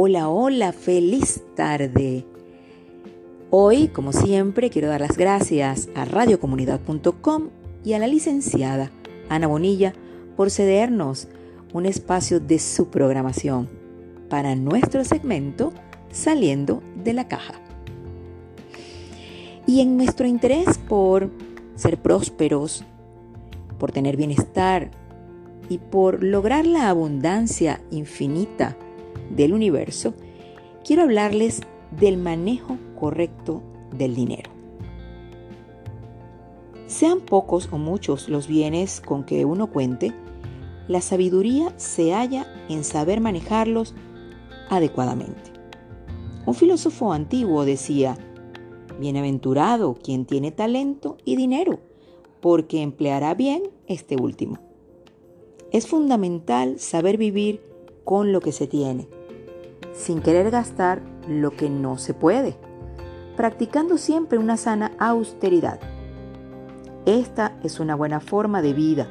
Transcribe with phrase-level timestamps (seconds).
[0.00, 2.24] Hola, hola, feliz tarde.
[3.50, 7.48] Hoy, como siempre, quiero dar las gracias a radiocomunidad.com
[7.84, 8.92] y a la licenciada
[9.28, 9.92] Ana Bonilla
[10.36, 11.26] por cedernos
[11.72, 13.68] un espacio de su programación
[14.30, 15.72] para nuestro segmento
[16.12, 17.54] Saliendo de la Caja.
[19.66, 21.28] Y en nuestro interés por
[21.74, 22.84] ser prósperos,
[23.80, 24.92] por tener bienestar
[25.68, 28.76] y por lograr la abundancia infinita,
[29.30, 30.14] del universo,
[30.84, 31.60] quiero hablarles
[31.90, 33.62] del manejo correcto
[33.96, 34.50] del dinero.
[36.86, 40.12] Sean pocos o muchos los bienes con que uno cuente,
[40.86, 43.94] la sabiduría se halla en saber manejarlos
[44.70, 45.52] adecuadamente.
[46.46, 48.16] Un filósofo antiguo decía,
[48.98, 51.78] Bienaventurado quien tiene talento y dinero,
[52.40, 54.58] porque empleará bien este último.
[55.70, 57.60] Es fundamental saber vivir
[58.04, 59.06] con lo que se tiene
[59.98, 62.56] sin querer gastar lo que no se puede,
[63.36, 65.80] practicando siempre una sana austeridad.
[67.04, 69.08] Esta es una buena forma de vida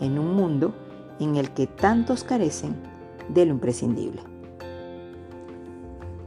[0.00, 0.74] en un mundo
[1.20, 2.74] en el que tantos carecen
[3.28, 4.22] de lo imprescindible.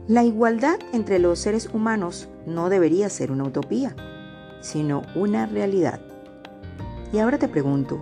[0.06, 3.96] La igualdad entre los seres humanos no debería ser una utopía,
[4.60, 6.00] sino una realidad.
[7.12, 8.00] Y ahora te pregunto,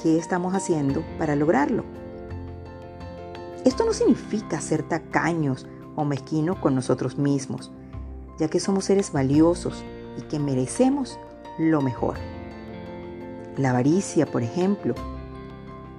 [0.00, 1.84] ¿qué estamos haciendo para lograrlo?
[3.64, 7.72] Esto no significa ser tacaños o mezquinos con nosotros mismos,
[8.38, 9.82] ya que somos seres valiosos
[10.18, 11.18] y que merecemos
[11.58, 12.16] lo mejor.
[13.56, 14.94] La avaricia, por ejemplo,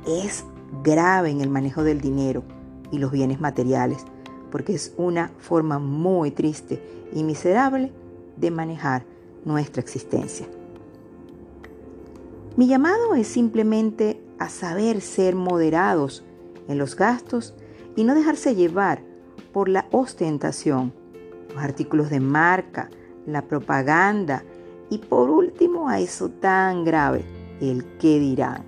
[0.06, 0.44] es
[0.84, 2.44] grave en el manejo del dinero
[2.92, 4.06] y los bienes materiales,
[4.52, 6.82] porque es una forma muy triste
[7.14, 7.92] y miserable
[8.38, 9.06] de manejar
[9.46, 10.46] nuestra existencia.
[12.58, 16.25] Mi llamado es simplemente a saber ser moderados
[16.68, 17.54] en los gastos
[17.96, 19.02] y no dejarse llevar
[19.54, 20.94] por la ostentación,
[21.54, 22.90] los artículos de marca,
[23.26, 24.44] la propaganda
[24.90, 27.26] y por último a eso tan grave,
[27.62, 28.64] el qué dirán.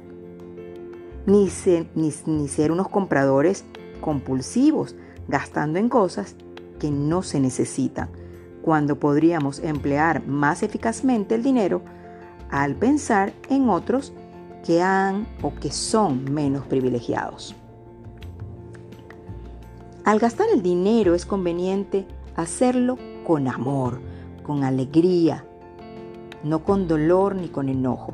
[1.26, 3.66] Ni ser, ni, ni ser unos compradores
[4.00, 4.96] compulsivos,
[5.28, 6.36] gastando en cosas
[6.80, 8.10] que no se necesitan,
[8.62, 11.82] cuando podríamos emplear más eficazmente el dinero
[12.50, 14.14] al pensar en otros
[14.66, 17.56] que han o que son menos privilegiados.
[20.08, 22.08] Al gastar el dinero es conveniente
[22.38, 24.00] hacerlo con amor,
[24.42, 25.44] con alegría,
[26.46, 28.14] no con dolor ni con enojo.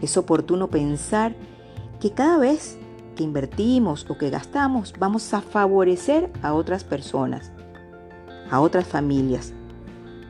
[0.00, 1.36] Es oportuno pensar
[2.00, 2.78] que cada vez
[3.14, 7.52] que invertimos o que gastamos vamos a favorecer a otras personas,
[8.50, 9.52] a otras familias,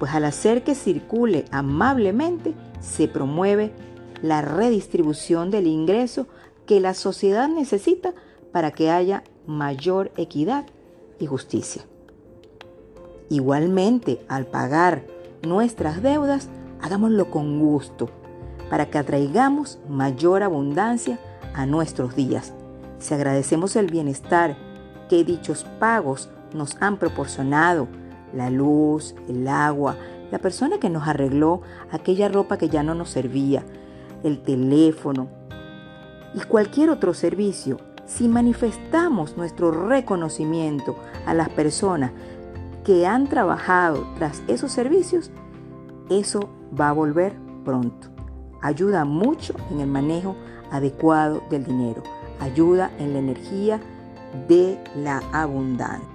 [0.01, 3.73] pues al hacer que circule amablemente se promueve
[4.21, 6.27] la redistribución del ingreso
[6.67, 8.15] que la sociedad necesita
[8.51, 10.67] para que haya mayor equidad
[11.19, 11.83] y justicia.
[13.29, 15.05] Igualmente, al pagar
[15.43, 16.49] nuestras deudas,
[16.81, 18.09] hagámoslo con gusto,
[18.71, 21.19] para que atraigamos mayor abundancia
[21.55, 22.53] a nuestros días.
[22.99, 24.57] Si agradecemos el bienestar
[25.09, 27.89] que dichos pagos nos han proporcionado,
[28.33, 29.97] la luz, el agua,
[30.31, 33.65] la persona que nos arregló aquella ropa que ya no nos servía,
[34.23, 35.29] el teléfono
[36.35, 37.79] y cualquier otro servicio
[38.09, 40.97] si manifestamos nuestro reconocimiento
[41.27, 42.11] a las personas
[42.83, 45.31] que han trabajado tras esos servicios,
[46.09, 46.49] eso
[46.79, 48.09] va a volver pronto.
[48.63, 50.35] Ayuda mucho en el manejo
[50.71, 52.03] adecuado del dinero.
[52.41, 53.81] Ayuda en la energía
[54.49, 56.09] de la abundancia.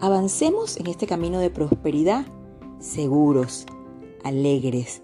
[0.00, 2.24] Avancemos en este camino de prosperidad
[2.78, 3.66] seguros,
[4.22, 5.02] alegres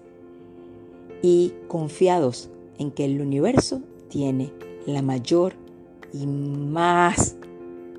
[1.21, 4.53] y confiados en que el universo tiene
[4.85, 5.53] la mayor
[6.13, 7.35] y más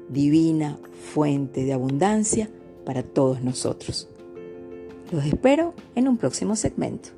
[0.09, 0.79] divina
[1.13, 2.49] fuente de abundancia
[2.85, 4.09] para todos nosotros.
[5.11, 7.11] Los espero en un próximo segmento.